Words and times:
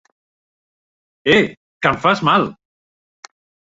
Eh, 1.37 1.43
que 1.81 1.93
em 1.95 2.03
fas 2.09 2.27
mal! 2.33 2.53